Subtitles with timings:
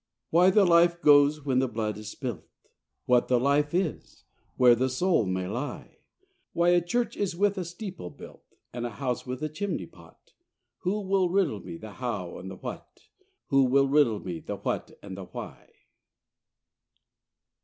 [0.31, 2.47] Why the life goes when the blood is spilt?
[3.05, 4.23] What the life is?
[4.57, 5.99] where the soul may lie?
[6.53, 8.41] Why a church is with a steeple built;
[8.73, 10.33] And a house with a chimney pot?
[10.79, 13.09] Who will riddle me the how and the what?
[13.49, 15.69] Who will riddle me the what and the why?